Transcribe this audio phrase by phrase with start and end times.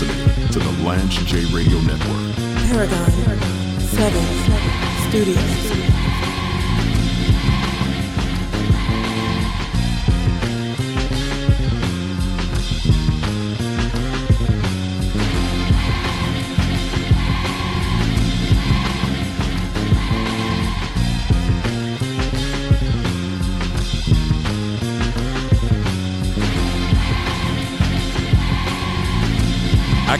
[0.00, 2.34] listening to the Lance J Radio Network.
[2.68, 3.10] Paragon
[3.80, 6.09] 7 Studios.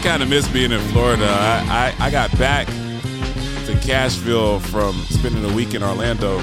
[0.01, 1.27] Kind of miss being in Florida.
[1.27, 6.39] I, I, I got back to Cashville from spending a week in Orlando.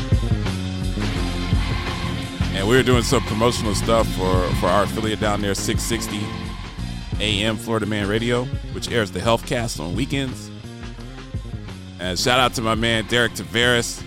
[2.54, 6.24] And we were doing some promotional stuff for, for our affiliate down there, 660
[7.20, 10.50] AM Florida Man Radio, which airs the Healthcast on weekends.
[11.98, 14.04] And shout out to my man Derek Tavares,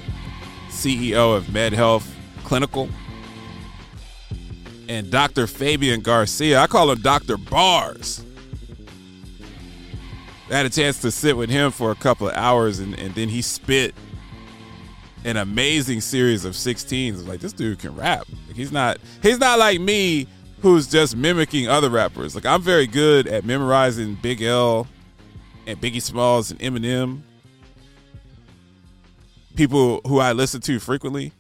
[0.70, 2.10] CEO of Med Health
[2.46, 2.88] Clinical.
[4.88, 5.46] And Dr.
[5.46, 6.62] Fabian Garcia.
[6.62, 7.36] I call him Dr.
[7.36, 8.24] Bars.
[10.52, 13.16] I had a chance to sit with him for a couple of hours, and, and
[13.16, 13.96] then he spit
[15.24, 17.13] an amazing series of 16s.
[17.13, 18.26] I was like, this dude can rap.
[18.48, 20.27] Like, he's not he's not like me,
[20.62, 22.35] who's just mimicking other rappers.
[22.35, 24.88] Like I'm very good at memorizing Big L
[25.68, 27.21] and Biggie Smalls and Eminem,
[29.55, 31.32] people who I listen to frequently.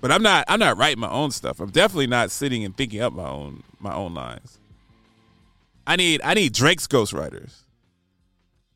[0.00, 1.60] But I'm not I'm not writing my own stuff.
[1.60, 4.58] I'm definitely not sitting and thinking up my own my own lines.
[5.86, 7.63] I need I need Drake's ghostwriters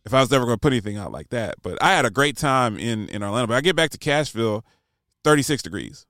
[0.08, 1.56] if I was ever going to put anything out like that.
[1.62, 3.48] But I had a great time in in Orlando.
[3.48, 4.64] But I get back to Cashville,
[5.22, 6.06] 36 degrees.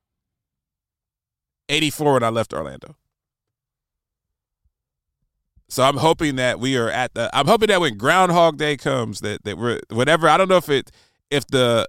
[1.69, 2.95] 84 when I left Orlando.
[5.69, 9.21] So I'm hoping that we are at the I'm hoping that when Groundhog Day comes
[9.21, 10.93] that that we're whatever I don't know if it
[11.29, 11.87] if the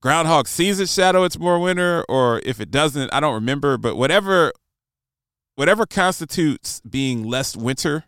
[0.00, 3.96] groundhog sees its shadow it's more winter or if it doesn't I don't remember but
[3.96, 4.52] whatever
[5.56, 8.04] whatever constitutes being less winter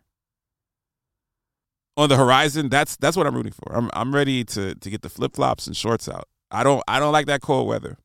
[2.01, 3.77] on the horizon, that's that's what I'm rooting for.
[3.77, 6.27] I'm I'm ready to to get the flip flops and shorts out.
[6.51, 7.99] I don't I don't like that cold weather.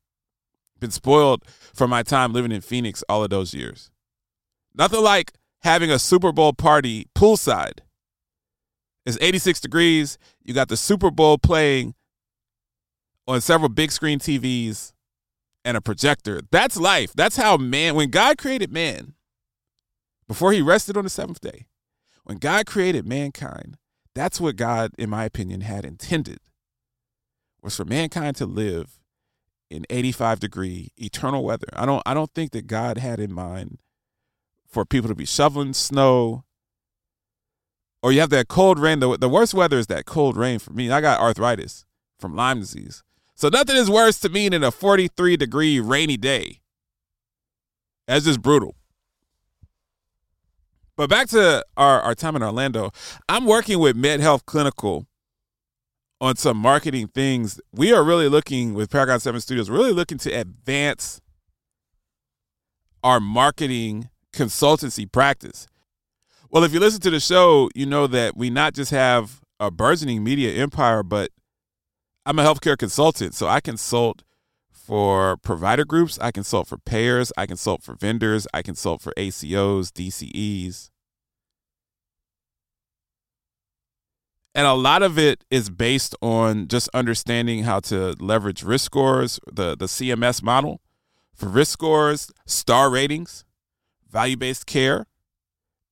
[0.82, 3.90] Been spoiled for my time living in Phoenix all of those years.
[4.76, 7.80] Nothing like having a Super Bowl party poolside.
[9.06, 10.18] It's 86 degrees.
[10.44, 11.96] You got the Super Bowl playing
[13.28, 14.92] on several big screen TVs
[15.64, 16.42] and a projector.
[16.52, 17.14] That's life.
[17.14, 19.14] That's how man, when God created man,
[20.28, 21.68] before he rested on the seventh day,
[22.26, 23.78] when God created mankind,
[24.16, 26.40] that's what God, in my opinion, had intended
[27.62, 29.00] was for mankind to live
[29.70, 31.68] in 85 degree eternal weather.
[31.74, 33.80] I don't I don't think that God had in mind
[34.68, 36.44] for people to be shoveling snow
[38.04, 39.00] or you have that cold rain.
[39.00, 40.92] The, the worst weather is that cold rain for me.
[40.92, 41.86] I got arthritis
[42.20, 43.04] from Lyme disease.
[43.34, 46.62] So nothing is worse to me than a 43 degree rainy day.
[48.08, 48.76] That's just brutal.
[50.98, 52.92] But back to our, our time in Orlando,
[53.28, 55.06] I'm working with Med Health Clinical
[56.22, 57.60] on some marketing things.
[57.74, 61.20] We are really looking with Paragon 7 Studios, really looking to advance
[63.04, 65.68] our marketing consultancy practice.
[66.50, 69.70] Well, if you listen to the show, you know that we not just have a
[69.70, 71.32] burgeoning media empire, but
[72.26, 73.36] I'm a healthcare consultant.
[73.36, 74.24] So I consult
[74.86, 79.92] for provider groups, I consult for payers, I consult for vendors, I consult for ACOs,
[79.92, 80.92] DCEs.
[84.54, 89.40] And a lot of it is based on just understanding how to leverage risk scores,
[89.52, 90.82] the, the CMS model
[91.34, 93.44] for risk scores, star ratings,
[94.10, 95.08] value based care.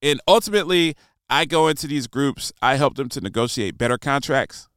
[0.01, 0.95] And ultimately,
[1.29, 4.69] I go into these groups, I help them to negotiate better contracts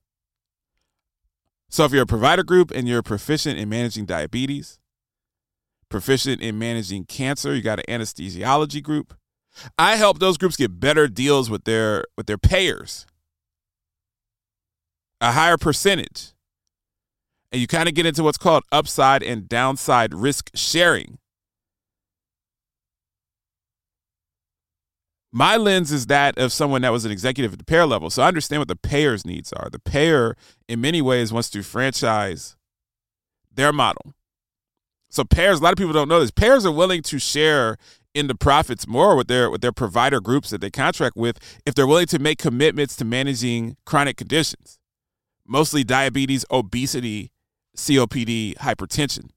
[1.68, 4.78] so if you're a provider group and you're proficient in managing diabetes,
[5.88, 9.14] proficient in managing cancer, you got an anesthesiology group.
[9.78, 13.06] I help those groups get better deals with their with their payers.
[15.20, 16.32] A higher percentage.
[17.50, 21.18] And you kind of get into what's called upside and downside risk sharing.
[25.36, 28.08] My lens is that of someone that was an executive at the payer level.
[28.08, 29.68] So I understand what the payer's needs are.
[29.68, 30.34] The payer,
[30.66, 32.56] in many ways, wants to franchise
[33.52, 34.14] their model.
[35.10, 36.30] So payers, a lot of people don't know this.
[36.30, 37.76] Payers are willing to share
[38.14, 41.74] in the profits more with their with their provider groups that they contract with if
[41.74, 44.78] they're willing to make commitments to managing chronic conditions,
[45.46, 47.30] mostly diabetes, obesity,
[47.76, 49.28] COPD, hypertension.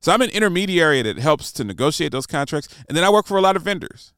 [0.00, 3.36] So I'm an intermediary that helps to negotiate those contracts, and then I work for
[3.36, 4.14] a lot of vendors.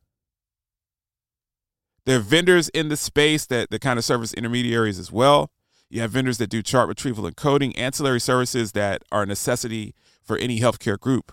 [2.06, 5.50] There are vendors in the space that, that kind of service intermediaries as well.
[5.90, 9.92] You have vendors that do chart retrieval and coding, ancillary services that are a necessity
[10.22, 11.32] for any healthcare group.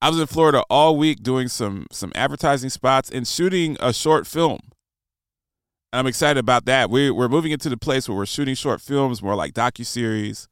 [0.00, 4.26] I was in Florida all week doing some some advertising spots and shooting a short
[4.26, 4.60] film.
[5.90, 6.90] And I'm excited about that.
[6.90, 10.48] We, we're moving into the place where we're shooting short films, more like docuseries,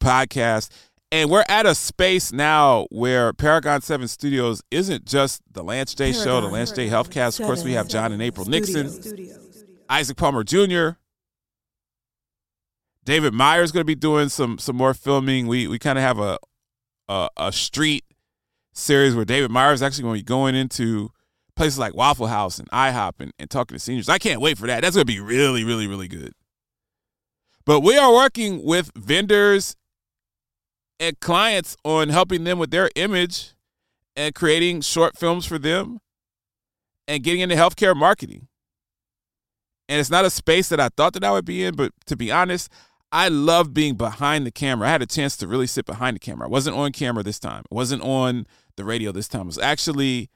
[0.00, 0.70] podcasts,
[1.16, 6.12] and we're at a space now where Paragon 7 Studios isn't just the Lance J
[6.12, 7.40] Show, the Lance J Healthcast.
[7.40, 8.90] Of course, we have John and April Nixon,
[9.88, 10.98] Isaac Palmer Jr.,
[13.02, 15.46] David Meyer's going to be doing some some more filming.
[15.46, 16.38] We we kind of have a,
[17.08, 18.04] a a street
[18.74, 21.10] series where David Meyer is actually going to be going into
[21.54, 24.08] places like Waffle House and IHOP and, and talking to seniors.
[24.08, 24.82] I can't wait for that.
[24.82, 26.32] That's going to be really, really, really good.
[27.64, 29.76] But we are working with vendors
[30.98, 33.52] and clients on helping them with their image
[34.14, 35.98] and creating short films for them
[37.06, 38.48] and getting into healthcare marketing.
[39.88, 42.16] And it's not a space that I thought that I would be in, but to
[42.16, 42.70] be honest,
[43.12, 44.88] I love being behind the camera.
[44.88, 46.48] I had a chance to really sit behind the camera.
[46.48, 47.62] I wasn't on camera this time.
[47.70, 48.46] I wasn't on
[48.76, 49.42] the radio this time.
[49.42, 50.28] I was actually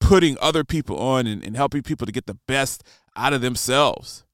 [0.00, 2.84] putting other people on and, and helping people to get the best
[3.16, 4.24] out of themselves.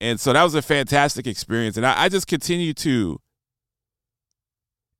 [0.00, 1.76] And so that was a fantastic experience.
[1.76, 3.20] And I, I just continue to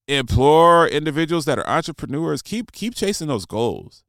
[0.07, 4.05] implore individuals that are entrepreneurs keep keep chasing those goals.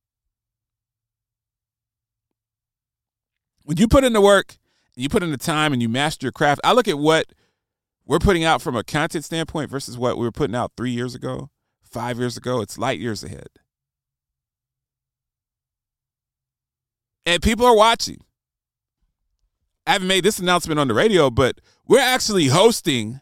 [3.64, 4.58] When you put in the work,
[4.96, 7.28] you put in the time and you master your craft, I look at what
[8.06, 11.16] we're putting out from a content standpoint versus what we were putting out three years
[11.16, 11.50] ago,
[11.82, 12.62] five years ago.
[12.62, 13.48] It's light years ahead.
[17.26, 18.20] And people are watching.
[19.88, 23.22] I haven't made this announcement on the radio, but we're actually hosting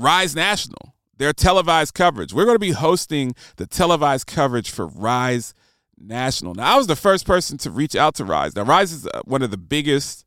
[0.00, 2.32] Rise National, their televised coverage.
[2.32, 5.54] We're going to be hosting the televised coverage for Rise
[5.98, 6.54] National.
[6.54, 8.56] Now, I was the first person to reach out to Rise.
[8.56, 10.24] Now, Rise is uh, one of the biggest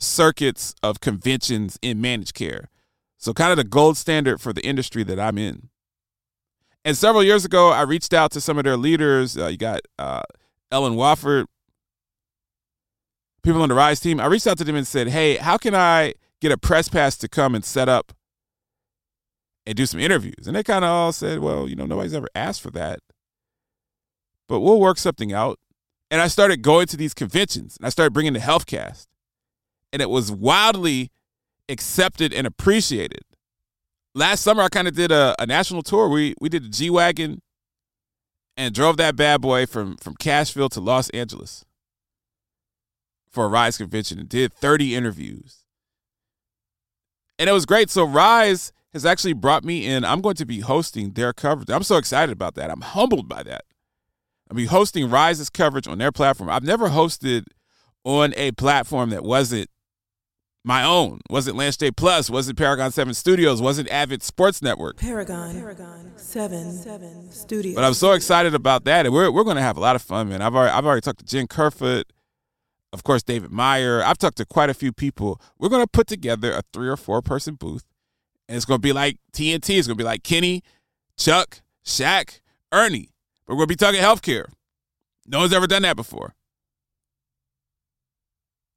[0.00, 2.68] circuits of conventions in managed care.
[3.16, 5.68] So, kind of the gold standard for the industry that I'm in.
[6.84, 9.36] And several years ago, I reached out to some of their leaders.
[9.36, 10.22] Uh, you got uh,
[10.72, 11.46] Ellen Wofford,
[13.42, 14.20] people on the Rise team.
[14.20, 17.16] I reached out to them and said, hey, how can I get a press pass
[17.18, 18.12] to come and set up
[19.68, 20.46] and do some interviews?
[20.46, 23.00] And they kind of all said, well, you know, nobody's ever asked for that,
[24.48, 25.58] but we'll work something out.
[26.10, 29.06] And I started going to these conventions and I started bringing the Healthcast.
[29.92, 31.10] And it was wildly
[31.68, 33.22] accepted and appreciated.
[34.14, 36.08] Last summer, I kind of did a, a national tour.
[36.08, 37.40] We we did the G wagon
[38.56, 41.64] and drove that bad boy from from Cashville to Los Angeles
[43.30, 45.64] for a Rise convention and did 30 interviews.
[47.38, 47.90] And it was great.
[47.90, 50.04] So Rise has actually brought me in.
[50.04, 51.70] I'm going to be hosting their coverage.
[51.70, 52.70] I'm so excited about that.
[52.70, 53.64] I'm humbled by that.
[54.50, 56.48] I'll be hosting Rise's coverage on their platform.
[56.48, 57.44] I've never hosted
[58.04, 59.68] on a platform that wasn't
[60.64, 61.20] my own.
[61.30, 64.96] Wasn't Lance J Plus, wasn't Paragon 7 Studios, wasn't Avid Sports Network.
[64.96, 67.74] Paragon, Paragon 7, 7 Studios.
[67.74, 69.06] But I'm so excited about that.
[69.06, 70.42] And we're, we're going to have a lot of fun, man.
[70.42, 72.12] I've already, I've already talked to Jen Kerfoot,
[72.92, 74.02] of course, David Meyer.
[74.02, 75.40] I've talked to quite a few people.
[75.58, 77.84] We're going to put together a three or four person booth.
[78.48, 79.78] And it's going to be like TNT.
[79.78, 80.62] It's going to be like Kenny,
[81.16, 82.40] Chuck, Shaq,
[82.72, 83.10] Ernie.
[83.46, 84.46] But we're going to be talking healthcare.
[85.26, 86.34] No one's ever done that before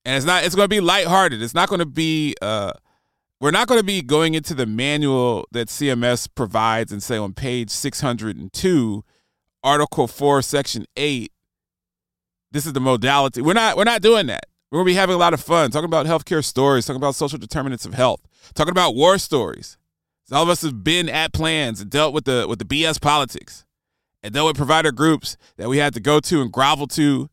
[0.06, 1.42] and it's not it's going to be lighthearted.
[1.42, 2.74] It's not going to be uh
[3.40, 7.34] we're not going to be going into the manual that CMS provides and say on
[7.34, 9.04] page 602
[9.64, 11.32] article 4 section 8
[12.52, 13.42] this is the modality.
[13.42, 14.46] We're not we're not doing that.
[14.72, 17.16] We're going to be having a lot of fun talking about healthcare stories, talking about
[17.16, 18.22] social determinants of health,
[18.54, 19.78] talking about war stories.
[20.32, 23.66] All of us have been at plans and dealt with the with the BS politics
[24.24, 27.30] and dealt with provider groups that we had to go to and grovel to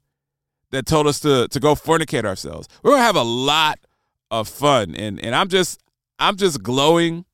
[0.70, 2.66] that told us to to go fornicate ourselves.
[2.82, 3.78] We're gonna have a lot
[4.32, 5.80] of fun, and and I'm just
[6.18, 7.24] I'm just glowing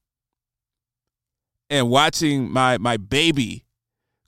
[1.70, 3.64] and watching my my baby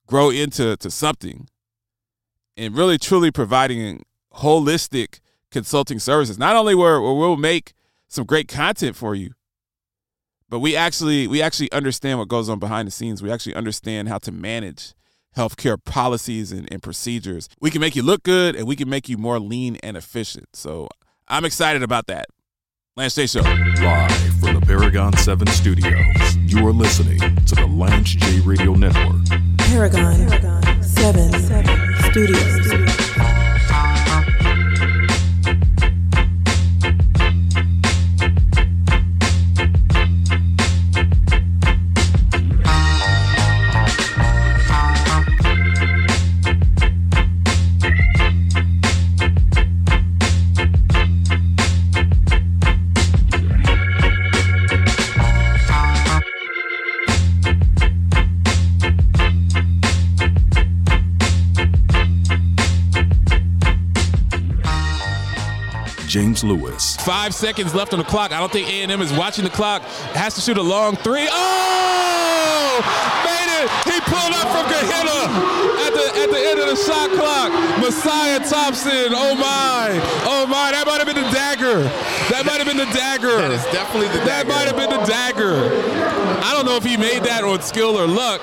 [0.06, 1.48] grow into to something,
[2.56, 4.06] and really truly providing
[4.36, 5.20] holistic
[5.56, 6.38] consulting services.
[6.38, 7.72] Not only where, where we'll make
[8.08, 9.32] some great content for you,
[10.50, 13.22] but we actually we actually understand what goes on behind the scenes.
[13.22, 14.92] We actually understand how to manage
[15.34, 17.48] healthcare policies and, and procedures.
[17.58, 20.48] We can make you look good and we can make you more lean and efficient.
[20.52, 20.88] So
[21.26, 22.26] I'm excited about that.
[22.96, 23.40] Lance J Show.
[23.40, 29.26] Live from the Paragon 7 studios, you are listening to the Lance J Radio Network.
[29.58, 33.45] Paragon, Paragon 7, 7 Studios.
[66.36, 66.96] James Lewis.
[66.96, 68.32] Five seconds left on the clock.
[68.32, 69.82] I don't think A&M is watching the clock.
[70.12, 71.26] Has to shoot a long three.
[71.30, 72.76] Oh!
[73.24, 73.70] Made it!
[73.88, 75.32] He pulled up from Gehenna
[75.86, 77.50] at the at the end of the shot clock.
[77.80, 79.16] Messiah Thompson.
[79.16, 79.98] Oh my!
[80.28, 80.72] Oh my!
[80.72, 81.84] That might have been the dagger.
[82.28, 83.36] That might have been the dagger.
[83.40, 84.48] That is definitely the dagger.
[84.48, 85.56] That might have been the dagger.
[86.44, 88.42] I don't know if he made that on skill or luck,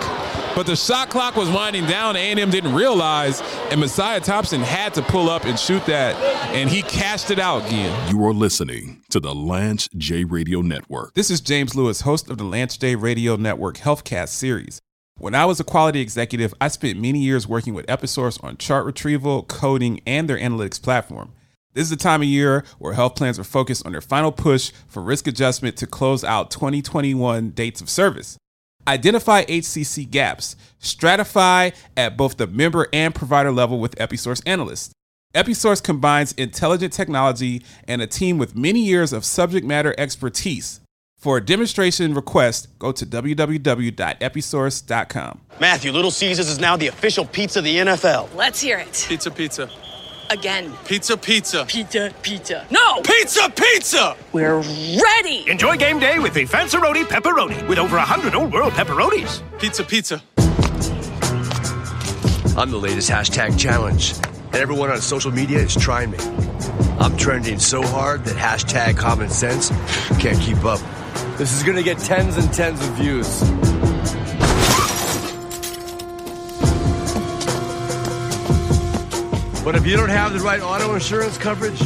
[0.56, 2.16] but the shot clock was winding down.
[2.16, 3.42] A&M didn't realize,
[3.72, 6.16] and Messiah Thompson had to pull up and shoot that,
[6.54, 8.10] and he cashed it out again.
[8.10, 11.14] You are listening to the Lance J Radio Network.
[11.14, 14.82] This is James Lewis, host of the Lance J Radio Network HealthCast series.
[15.18, 18.86] When I was a quality executive, I spent many years working with Episource on chart
[18.86, 21.34] retrieval, coding, and their analytics platform.
[21.74, 24.72] This is the time of year where health plans are focused on their final push
[24.88, 28.38] for risk adjustment to close out 2021 dates of service.
[28.88, 34.92] Identify HCC gaps, stratify at both the member and provider level with Episource analysts.
[35.34, 40.82] Episource combines intelligent technology and a team with many years of subject matter expertise.
[41.18, 45.42] For a demonstration request, go to www.episource.com.
[45.62, 48.36] Matthew, Little Caesars is now the official pizza of the NFL.
[48.36, 49.06] Let's hear it.
[49.08, 49.70] Pizza, pizza.
[50.30, 50.74] Again.
[50.86, 51.66] Pizza, pizza.
[51.66, 52.66] Pizza, pizza.
[52.72, 53.02] No!
[53.02, 54.16] Pizza, pizza!
[54.32, 55.50] We're ready!
[55.50, 59.42] Enjoy game day with the Fanceroni Pepperoni with over 100 old world pepperonis.
[59.60, 60.22] Pizza, pizza.
[62.56, 66.20] I'm the latest hashtag challenge, and everyone on social media is trying me.
[67.00, 69.70] I'm trending so hard that hashtag common sense
[70.20, 70.80] can't keep up.
[71.38, 73.42] This is gonna get tens and tens of views.
[79.64, 81.82] But if you don't have the right auto insurance coverage,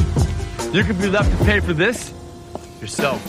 [0.74, 2.12] you could be left to pay for this
[2.80, 3.22] yourself.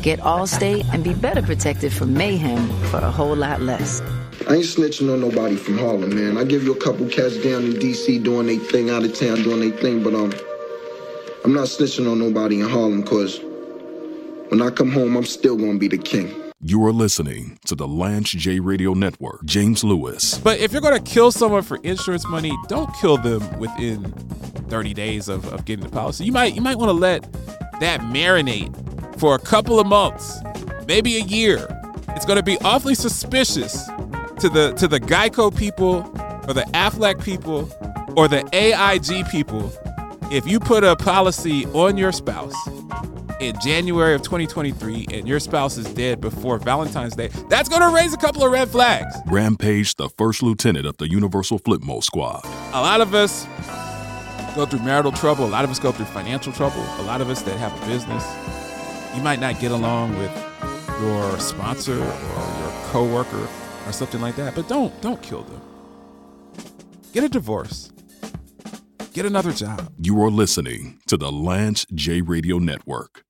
[0.00, 4.00] Get Allstate and be better protected from mayhem for a whole lot less.
[4.48, 6.38] I ain't snitching on nobody from Harlem, man.
[6.38, 8.18] I give you a couple cats down in D.C.
[8.20, 10.32] doing their thing, out of town doing their thing, but um,
[11.44, 13.38] I'm not snitching on nobody in Harlem, cause
[14.48, 16.47] when I come home, I'm still gonna be the king.
[16.60, 19.44] You are listening to the Lance J Radio Network.
[19.44, 20.38] James Lewis.
[20.38, 24.10] But if you're going to kill someone for insurance money, don't kill them within
[24.68, 26.24] 30 days of, of getting the policy.
[26.24, 27.32] You might you might want to let
[27.78, 28.74] that marinate
[29.20, 30.40] for a couple of months,
[30.88, 31.68] maybe a year.
[32.08, 33.84] It's going to be awfully suspicious
[34.40, 35.98] to the to the Geico people
[36.48, 37.72] or the Aflac people
[38.16, 39.70] or the AIG people
[40.32, 42.56] if you put a policy on your spouse
[43.40, 47.94] in January of 2023 and your spouse is dead before Valentine's Day, that's going to
[47.94, 49.14] raise a couple of red flags.
[49.26, 52.44] Rampage, the first lieutenant of the Universal Flipmode Squad.
[52.72, 53.46] A lot of us
[54.54, 57.30] go through marital trouble, a lot of us go through financial trouble, a lot of
[57.30, 58.24] us that have a business.
[59.16, 60.32] You might not get along with
[61.00, 63.48] your sponsor or your coworker
[63.86, 65.60] or something like that, but don't don't kill them.
[67.12, 67.92] Get a divorce.
[69.12, 69.92] Get another job.
[69.98, 73.24] You are listening to the Lance J Radio Network.